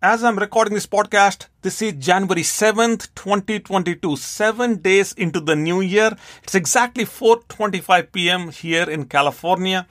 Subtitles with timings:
[0.00, 5.80] As I'm recording this podcast, this is January 7th, 2022, 7 days into the new
[5.80, 6.16] year.
[6.44, 8.50] It's exactly 4:25 p.m.
[8.50, 9.88] here in California.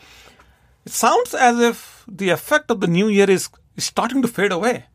[0.86, 4.54] It sounds as if the effect of the new year is, is starting to fade
[4.54, 4.86] away.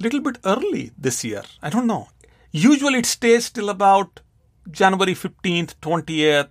[0.00, 1.42] A little bit early this year.
[1.62, 2.08] I don't know.
[2.50, 4.20] Usually it stays till about
[4.70, 6.48] January 15th, 20th,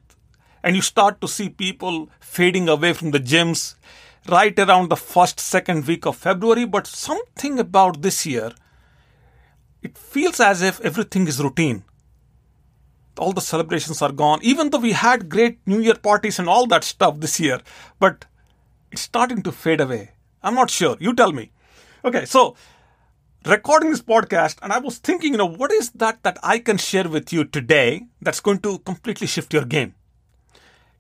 [0.62, 3.74] and you start to see people fading away from the gyms
[4.28, 6.66] right around the first, second week of February.
[6.66, 8.52] But something about this year,
[9.82, 11.84] it feels as if everything is routine.
[13.18, 16.68] All the celebrations are gone, even though we had great New Year parties and all
[16.68, 17.62] that stuff this year,
[17.98, 18.26] but
[18.92, 20.12] it's starting to fade away.
[20.44, 20.98] I'm not sure.
[21.00, 21.52] You tell me.
[22.04, 22.56] Okay, so
[23.46, 26.78] recording this podcast, and I was thinking, you know, what is that that I can
[26.78, 29.96] share with you today that's going to completely shift your game?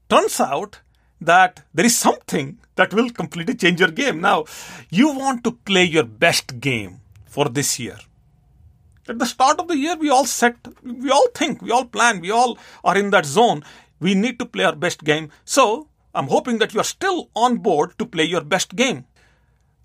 [0.10, 0.80] Turns out
[1.22, 4.20] that there is something that will completely change your game.
[4.22, 4.46] Now,
[4.90, 7.98] you want to play your best game for this year.
[9.08, 12.22] At the start of the year, we all set, we all think, we all plan,
[12.22, 13.64] we all are in that zone.
[14.00, 15.30] We need to play our best game.
[15.46, 19.06] So, I'm hoping that you are still on board to play your best game.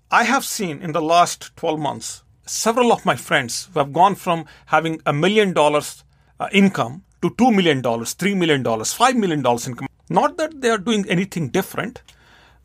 [0.09, 4.15] I have seen in the last 12 months several of my friends who have gone
[4.15, 6.03] from having a million dollars
[6.39, 9.87] uh, income to $2 million, $3 million, $5 million income.
[10.11, 12.01] Not that they are doing anything different,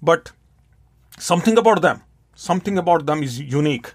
[0.03, 0.33] but
[1.17, 2.03] something about them,
[2.35, 3.95] something about them is unique.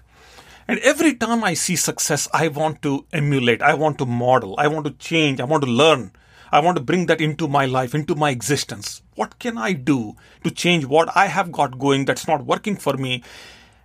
[0.66, 4.68] And every time I see success, I want to emulate, I want to model, I
[4.68, 6.12] want to change, I want to learn,
[6.50, 9.02] I want to bring that into my life, into my existence.
[9.16, 12.96] What can I do to change what I have got going that's not working for
[12.96, 13.22] me?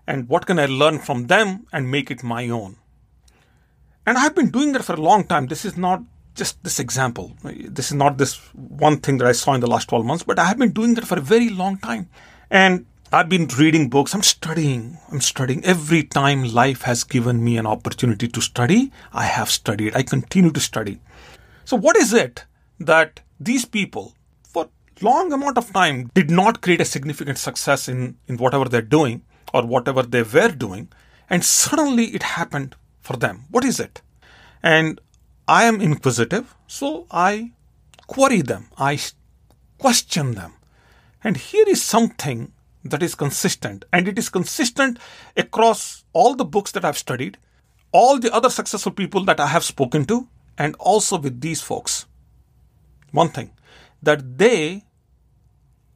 [0.07, 2.77] And what can I learn from them and make it my own?
[4.05, 5.47] And I've been doing that for a long time.
[5.47, 6.03] This is not
[6.37, 7.33] just this example.
[7.43, 10.39] This is not this one thing that I saw in the last 12 months, but
[10.39, 12.09] I have been doing that for a very long time.
[12.49, 15.63] And I've been reading books, I'm studying, I'm studying.
[15.65, 19.95] Every time life has given me an opportunity to study, I have studied.
[19.95, 20.99] I continue to study.
[21.65, 22.45] So, what is it
[22.79, 24.69] that these people, for
[25.01, 29.23] long amount of time, did not create a significant success in, in whatever they're doing
[29.53, 30.89] or whatever they were doing,
[31.29, 33.45] and suddenly it happened for them?
[33.49, 34.01] What is it?
[34.61, 34.99] And
[35.47, 37.51] I am inquisitive, so I
[38.05, 38.99] query them, I
[39.77, 40.53] question them.
[41.23, 42.51] And here is something
[42.83, 44.99] that is consistent, and it is consistent
[45.35, 47.37] across all the books that I've studied,
[47.91, 50.27] all the other successful people that I have spoken to,
[50.57, 52.05] and also with these folks.
[53.11, 53.51] One thing
[54.03, 54.83] that they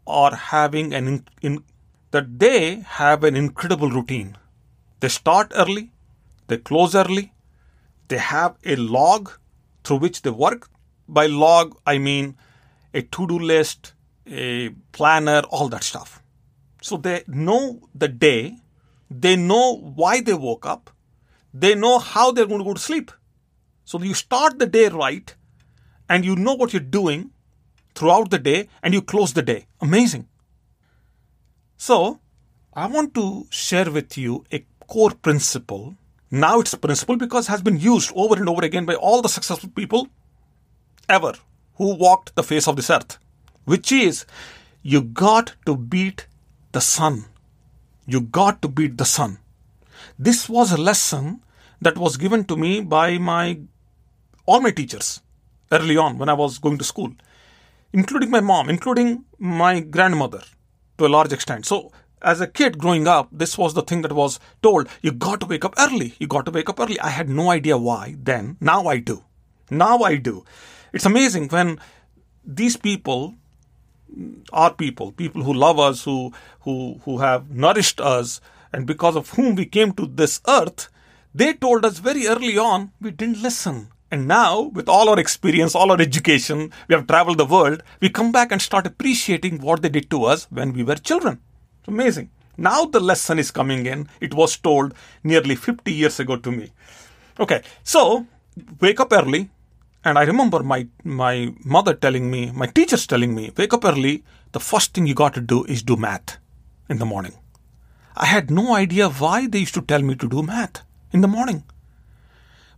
[0.07, 1.63] are having an in, in,
[2.11, 4.37] that they have an incredible routine.
[4.99, 5.91] They start early,
[6.47, 7.33] they close early,
[8.07, 9.31] they have a log
[9.83, 10.69] through which they work.
[11.07, 12.37] By log, I mean
[12.93, 13.93] a to do list,
[14.27, 16.21] a planner, all that stuff.
[16.81, 18.57] So they know the day,
[19.09, 20.89] they know why they woke up,
[21.53, 23.11] they know how they're going to go to sleep.
[23.83, 25.35] So you start the day right
[26.07, 27.31] and you know what you're doing
[27.93, 29.67] throughout the day and you close the day.
[29.81, 30.27] Amazing.
[31.77, 32.19] So
[32.73, 35.95] I want to share with you a core principle
[36.31, 39.69] now it's principle because has been used over and over again by all the successful
[39.69, 40.07] people
[41.09, 41.33] ever
[41.75, 43.17] who walked the face of this earth,
[43.65, 44.25] which is
[44.81, 46.27] you got to beat
[46.71, 47.25] the sun.
[48.05, 49.39] You got to beat the sun.
[50.17, 51.41] This was a lesson
[51.81, 53.59] that was given to me by my
[54.45, 55.21] all my teachers
[55.71, 57.11] early on when I was going to school,
[57.91, 60.41] including my mom, including my grandmother
[60.97, 61.65] to a large extent.
[61.65, 65.39] So as a kid growing up, this was the thing that was told you got
[65.41, 66.15] to wake up early.
[66.19, 66.99] You got to wake up early.
[66.99, 68.57] I had no idea why then.
[68.59, 69.23] Now I do.
[69.69, 70.43] Now I do.
[70.93, 71.79] It's amazing when
[72.43, 73.35] these people
[74.51, 78.41] are people, people who love us, who, who, who have nourished us,
[78.73, 80.89] and because of whom we came to this earth,
[81.33, 83.89] they told us very early on we didn't listen.
[84.11, 88.09] And now, with all our experience, all our education, we have traveled the world, we
[88.09, 91.39] come back and start appreciating what they did to us when we were children.
[91.81, 92.29] It's amazing.
[92.57, 94.07] Now the lesson is coming in.
[94.19, 94.93] It was told
[95.23, 96.71] nearly 50 years ago to me.
[97.39, 98.27] Okay, so
[98.79, 99.49] wake up early.
[100.03, 104.23] And I remember my, my mother telling me, my teachers telling me, wake up early.
[104.51, 106.37] The first thing you got to do is do math
[106.87, 107.33] in the morning.
[108.15, 110.81] I had no idea why they used to tell me to do math
[111.11, 111.63] in the morning.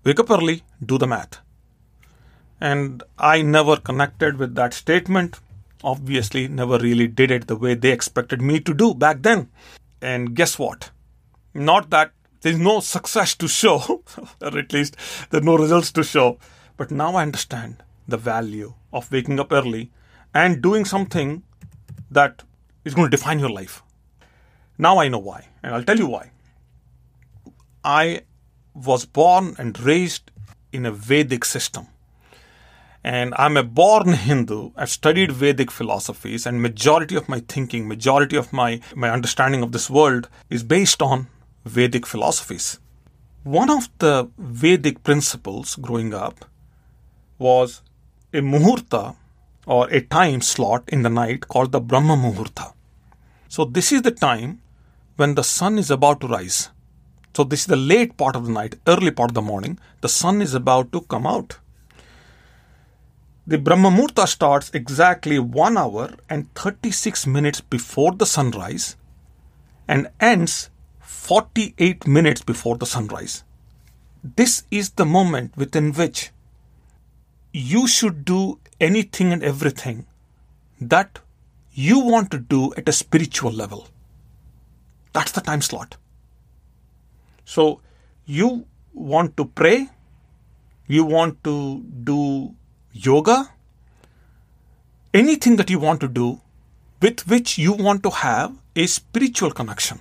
[0.06, 1.40] Wake up early, do the math.
[2.62, 5.42] And I never connected with that statement
[5.84, 9.50] obviously never really did it the way they expected me to do back then.
[10.02, 10.92] And guess what?
[11.54, 14.04] Not that there's no success to show,
[14.42, 14.98] or at least
[15.30, 16.40] there's no results to show,
[16.78, 19.92] but now I understand the value of waking up early
[20.34, 21.44] and doing something
[22.12, 22.44] that
[22.84, 23.82] is going to define your life.
[24.78, 26.32] Now I know why, and I'll tell you why.
[27.84, 28.22] I
[28.74, 30.32] was born and raised
[30.72, 31.88] in a Vedic system.
[33.04, 34.72] And I'm a born Hindu.
[34.78, 39.72] I've studied Vedic philosophies, and majority of my thinking, majority of my, my understanding of
[39.72, 41.28] this world is based on
[41.66, 42.80] Vedic philosophies.
[43.44, 46.46] One of the Vedic principles growing up
[47.38, 47.82] was
[48.34, 49.18] a muhurta
[49.66, 52.74] or a time slot in the night called the Brahma Muhurta.
[53.50, 54.62] So, this is the time
[55.18, 56.70] when the sun is about to rise.
[57.36, 59.78] So, this is the late part of the night, early part of the morning.
[60.02, 61.58] The sun is about to come out.
[63.46, 68.96] The Brahma Muhurta starts exactly 1 hour and 36 minutes before the sunrise
[69.86, 70.70] and ends
[71.02, 73.44] 48 minutes before the sunrise.
[74.24, 76.32] This is the moment within which
[77.52, 80.06] you should do anything and everything
[80.80, 81.20] that
[81.74, 83.90] you want to do at a spiritual level.
[85.12, 85.98] That's the time slot.
[87.44, 87.82] So,
[88.26, 89.90] you want to pray,
[90.88, 92.56] you want to do
[92.94, 93.50] yoga,
[95.14, 96.40] anything that you want to do
[97.02, 100.00] with which you want to have a spiritual connection.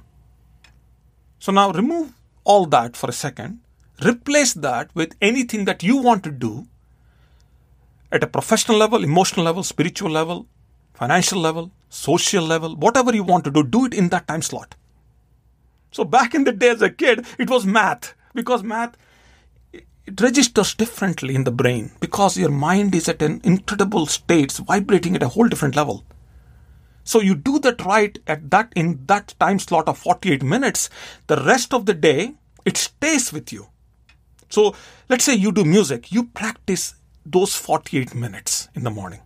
[1.38, 2.12] So now remove
[2.44, 3.60] all that for a second,
[4.04, 6.66] replace that with anything that you want to do
[8.12, 10.46] at a professional level, emotional level, spiritual level,
[10.94, 14.74] financial level, social level, whatever you want to do, do it in that time slot.
[15.90, 18.96] So back in the day as a kid, it was math because math
[20.06, 25.14] it registers differently in the brain because your mind is at an incredible state, vibrating
[25.14, 26.04] at a whole different level.
[27.04, 30.90] So you do that right at that in that time slot of 48 minutes,
[31.26, 32.34] the rest of the day
[32.64, 33.68] it stays with you.
[34.48, 34.74] So
[35.08, 36.94] let's say you do music, you practice
[37.24, 39.20] those 48 minutes in the morning.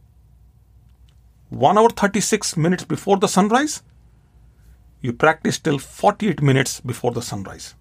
[1.51, 3.83] 1 hour 36 minutes before the sunrise,
[5.01, 7.75] you practice till 48 minutes before the sunrise.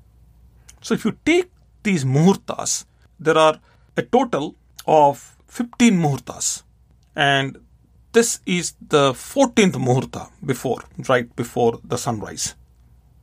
[0.82, 1.50] So if you take
[1.86, 2.86] these muhurtas,
[3.20, 3.60] there are
[3.96, 4.56] a total
[4.86, 6.64] of 15 muhurtas.
[7.16, 7.58] And
[8.12, 12.56] this is the 14th muhurta before, right before the sunrise.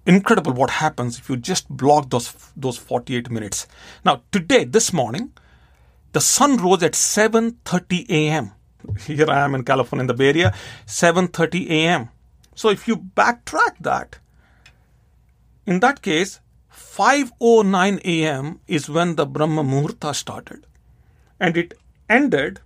[0.06, 3.66] Incredible what happens if you just block those, those 48 minutes.
[4.04, 5.32] Now, today, this morning,
[6.12, 8.52] the sun rose at 7.30 a.m.
[9.06, 10.54] Here I am in California, in the Bay Area,
[10.86, 12.08] 7.30 a.m.
[12.54, 14.18] So if you backtrack that,
[15.66, 16.40] in that case,
[16.96, 18.60] 5:09 a.m.
[18.66, 20.66] is when the Brahma Muhurta started,
[21.40, 21.72] and it
[22.10, 22.60] ended.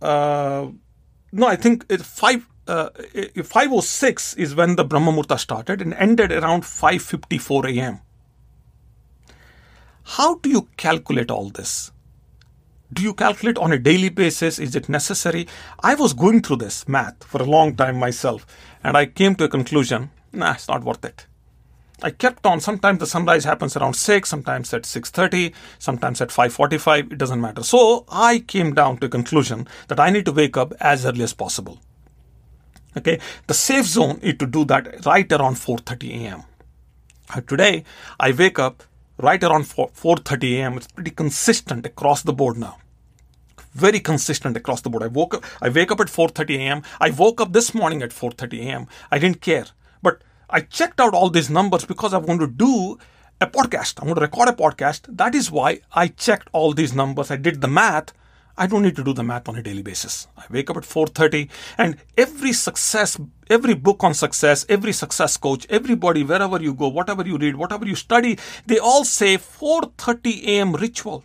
[0.00, 0.68] Uh,
[1.32, 2.46] no, I think it five.
[2.68, 2.90] Uh,
[3.42, 7.98] 506 is when the Brahma Muhurta started and ended around 5:54 a.m.
[10.04, 11.90] How do you calculate all this?
[12.92, 14.60] Do you calculate on a daily basis?
[14.60, 15.48] Is it necessary?
[15.82, 18.46] I was going through this math for a long time myself,
[18.84, 21.26] and I came to a conclusion: nah, it's not worth it.
[22.02, 22.60] I kept on.
[22.60, 27.12] Sometimes the sunrise happens around 6, sometimes at 6.30, sometimes at 5.45.
[27.12, 27.62] It doesn't matter.
[27.62, 31.22] So I came down to a conclusion that I need to wake up as early
[31.22, 31.78] as possible.
[32.96, 33.20] Okay.
[33.46, 36.42] The safe zone is to do that right around 4.30 a.m.
[37.46, 37.84] Today,
[38.20, 38.82] I wake up
[39.18, 40.76] right around 4, 4.30 a.m.
[40.76, 42.78] It's pretty consistent across the board now
[43.74, 45.02] very consistent across the board.
[45.02, 46.82] I woke up, I wake up at 4:30 a.m.
[47.00, 48.86] I woke up this morning at 4:30 a.m.
[49.10, 49.66] I didn't care,
[50.54, 52.98] I checked out all these numbers because I want to do
[53.40, 54.02] a podcast.
[54.02, 55.06] I want to record a podcast.
[55.08, 57.30] That is why I checked all these numbers.
[57.30, 58.12] I did the math.
[58.58, 60.28] I don't need to do the math on a daily basis.
[60.36, 63.18] I wake up at 4:30 and every success,
[63.48, 67.86] every book on success, every success coach, everybody wherever you go, whatever you read, whatever
[67.86, 70.74] you study, they all say 4:30 a.m.
[70.74, 71.24] ritual.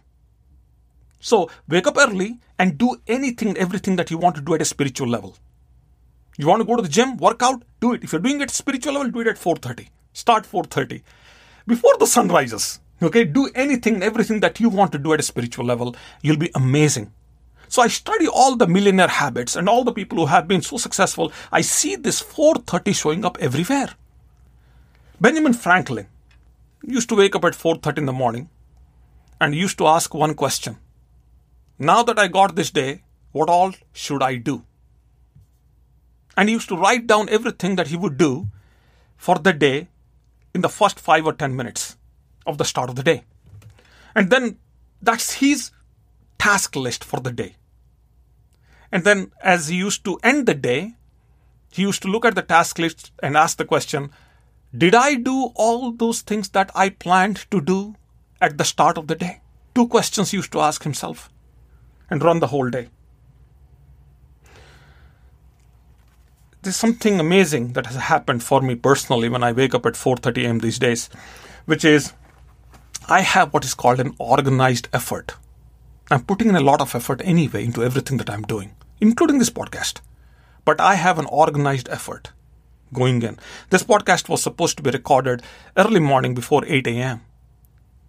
[1.20, 4.74] So, wake up early and do anything everything that you want to do at a
[4.74, 5.36] spiritual level.
[6.38, 8.04] You want to go to the gym, work out, do it.
[8.04, 9.90] If you're doing it spiritual level, do it at 4:30.
[10.14, 11.04] Start 4:30.
[11.66, 12.80] Before the sun rises.
[13.02, 15.96] Okay, do anything, everything that you want to do at a spiritual level.
[16.24, 17.12] You'll be amazing.
[17.68, 20.78] So I study all the millionaire habits and all the people who have been so
[20.78, 21.32] successful.
[21.52, 23.90] I see this 4:30 showing up everywhere.
[25.22, 26.08] Benjamin Franklin
[26.84, 28.50] used to wake up at 4:30 in the morning
[29.40, 30.78] and used to ask one question.
[31.78, 34.64] Now that I got this day, what all should I do?
[36.38, 38.48] And he used to write down everything that he would do
[39.18, 39.88] for the day
[40.54, 41.98] in the first five or ten minutes
[42.46, 43.24] of the start of the day.
[44.16, 44.58] And then
[45.02, 45.72] that's his
[46.38, 47.56] task list for the day.
[48.92, 50.94] And then as he used to end the day,
[51.72, 54.12] he used to look at the task list and ask the question
[54.78, 57.96] Did I do all those things that I planned to do
[58.40, 59.42] at the start of the day?
[59.76, 61.30] Two questions he used to ask himself
[62.10, 62.90] and run the whole day.
[66.68, 70.44] There's something amazing that has happened for me personally when I wake up at 4:30
[70.44, 70.60] a.m.
[70.60, 71.10] these days.
[71.66, 72.12] which is
[73.08, 75.36] I have what is called an organized effort.
[76.12, 79.50] I'm putting in a lot of effort anyway into everything that I'm doing, including this
[79.60, 80.02] podcast.
[80.66, 82.32] But I have an organized effort
[83.00, 83.40] going in.
[83.70, 85.42] This podcast was supposed to be recorded
[85.78, 87.22] early morning before 8 a.m.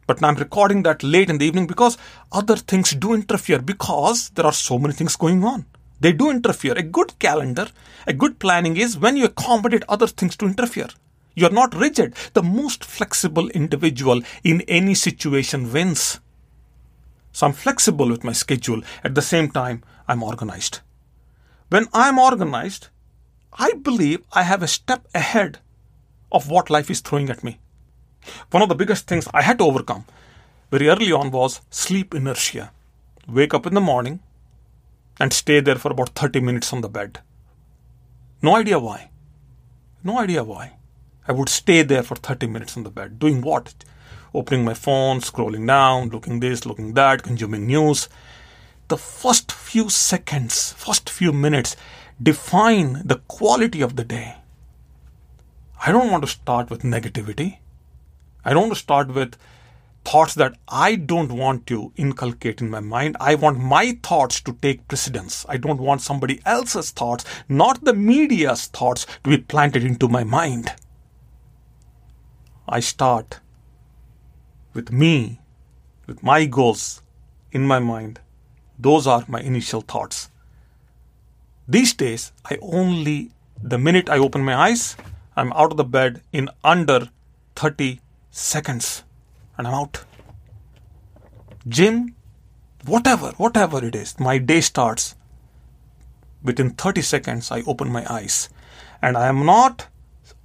[0.08, 1.98] But now I'm recording that late in the evening because
[2.32, 5.66] other things do interfere because there are so many things going on.
[6.00, 6.74] They do interfere.
[6.74, 7.68] A good calendar,
[8.06, 10.88] a good planning is when you accommodate other things to interfere.
[11.34, 12.14] You're not rigid.
[12.34, 16.20] The most flexible individual in any situation wins.
[17.32, 18.82] So I'm flexible with my schedule.
[19.04, 20.80] At the same time, I'm organized.
[21.68, 22.88] When I'm organized,
[23.52, 25.58] I believe I have a step ahead
[26.32, 27.58] of what life is throwing at me.
[28.50, 30.04] One of the biggest things I had to overcome
[30.70, 32.72] very early on was sleep inertia.
[33.26, 34.20] Wake up in the morning
[35.18, 37.20] and stay there for about 30 minutes on the bed.
[38.40, 39.10] No idea why.
[40.04, 40.74] No idea why.
[41.26, 43.18] I would stay there for 30 minutes on the bed.
[43.18, 43.74] Doing what?
[44.32, 48.08] Opening my phone, scrolling down, looking this, looking that, consuming news.
[48.88, 51.76] The first few seconds, first few minutes
[52.22, 54.36] define the quality of the day.
[55.84, 57.58] I don't want to start with negativity.
[58.44, 59.36] I don't want to start with
[60.08, 63.16] thoughts that I don't want to inculcate in my mind.
[63.20, 65.44] I want my thoughts to take precedence.
[65.50, 70.24] I don't want somebody else's thoughts, not the media's thoughts, to be planted into my
[70.24, 70.72] mind.
[72.66, 73.40] I start
[74.72, 75.40] with me,
[76.06, 77.02] with my goals
[77.52, 78.20] in my mind.
[78.78, 80.30] Those are my initial thoughts.
[81.66, 84.96] These days, I only, the minute I open my eyes,
[85.36, 87.10] I'm out of the bed in under
[87.56, 88.00] 30
[88.30, 89.04] seconds
[89.58, 90.04] and I'm out.
[91.66, 92.14] Gym,
[92.84, 95.16] whatever, whatever it is, my day starts.
[96.42, 98.48] Within 30 seconds, I open my eyes
[99.02, 99.88] and I am not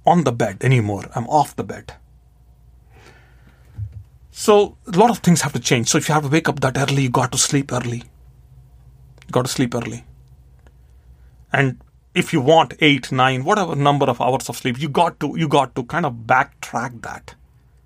[0.04, 1.04] on the bed anymore.
[1.14, 1.94] I'm off the bed.
[4.30, 5.88] So a lot of things have to change.
[5.88, 7.98] So if you have to wake up that early, you got to sleep early.
[7.98, 10.04] You got to sleep early.
[11.52, 11.80] And
[12.14, 15.46] if you want eight, nine, whatever number of hours of sleep, you got to you
[15.46, 17.36] got to kind of backtrack that.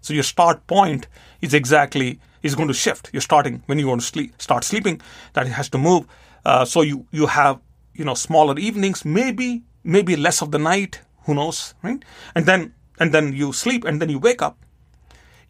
[0.00, 1.06] So your start point
[1.40, 3.10] is exactly is going to shift.
[3.12, 5.00] You're starting when you want to sleep, start sleeping.
[5.32, 6.06] That it has to move.
[6.44, 7.60] Uh, so you you have
[7.94, 11.00] you know smaller evenings, maybe maybe less of the night.
[11.24, 12.02] Who knows, right?
[12.34, 14.56] And then and then you sleep and then you wake up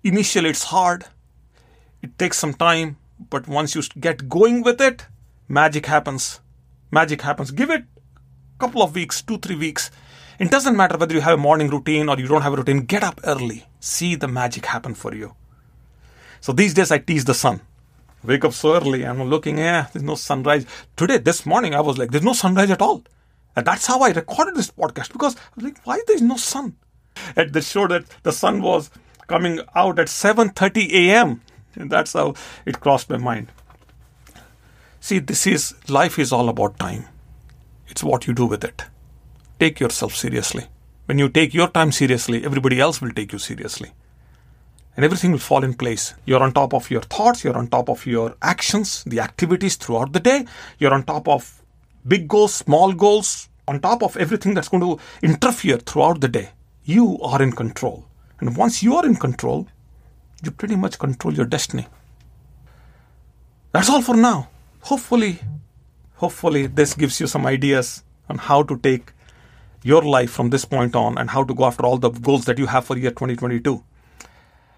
[0.04, 1.06] Initially, it's hard,
[2.02, 2.96] it takes some time,
[3.30, 5.06] but once you get going with it,
[5.48, 6.40] magic happens.
[6.92, 7.50] Magic happens.
[7.50, 9.90] Give it a couple of weeks, two, three weeks.
[10.38, 12.82] It doesn't matter whether you have a morning routine or you don't have a routine.
[12.82, 13.66] Get up early.
[13.80, 15.34] See the magic happen for you.
[16.40, 17.60] So these days I tease the sun.
[18.22, 19.04] Wake up so early.
[19.04, 20.64] I'm looking, yeah, there's no sunrise.
[20.96, 23.02] Today, this morning, I was like, there's no sunrise at all.
[23.56, 26.76] And that's how I recorded this podcast because I was like, why there's no sun?
[27.34, 28.90] And they showed that the sun was
[29.26, 31.40] coming out at 7:30 a.m.
[31.74, 33.48] And that's how it crossed my mind.
[35.00, 37.06] See, this is life is all about time.
[37.88, 38.84] It's what you do with it.
[39.58, 40.66] Take yourself seriously.
[41.06, 43.92] When you take your time seriously, everybody else will take you seriously.
[44.94, 46.14] And everything will fall in place.
[46.24, 50.12] You're on top of your thoughts, you're on top of your actions, the activities throughout
[50.12, 50.44] the day,
[50.78, 51.62] you're on top of
[52.06, 56.50] big goals, small goals, on top of everything that's going to interfere throughout the day.
[56.84, 58.06] You are in control.
[58.40, 59.66] And once you are in control,
[60.42, 61.86] you pretty much control your destiny.
[63.72, 64.48] That's all for now.
[64.82, 65.40] Hopefully,
[66.14, 69.12] hopefully this gives you some ideas on how to take
[69.82, 72.58] your life from this point on and how to go after all the goals that
[72.58, 73.82] you have for year 2022.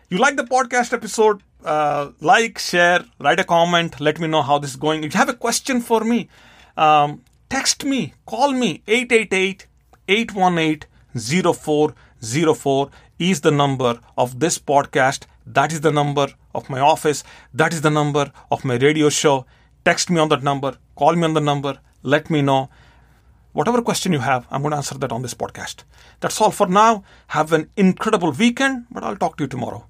[0.09, 1.43] You like the podcast episode?
[1.65, 4.01] Uh, like, share, write a comment.
[4.01, 5.05] Let me know how this is going.
[5.05, 6.29] If you have a question for me,
[6.77, 9.67] um, text me, call me 888
[10.09, 15.27] 818 0404 is the number of this podcast.
[15.47, 17.23] That is the number of my office.
[17.55, 19.47] That is the number of my radio show.
[19.85, 20.77] Text me on that number.
[20.97, 21.79] Call me on the number.
[22.03, 22.71] Let me know.
[23.53, 25.83] Whatever question you have, I'm going to answer that on this podcast.
[26.21, 27.03] That's all for now.
[27.29, 29.90] Have an incredible weekend, but I'll talk to you tomorrow.